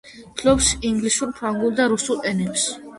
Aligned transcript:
ფლობს 0.39 0.69
ინგლისურ, 0.91 1.37
ფრანგულ 1.37 1.79
და 1.83 1.89
რუსულ 1.95 2.29
ენებს. 2.35 2.71